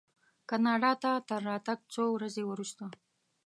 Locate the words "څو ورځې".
1.93-2.43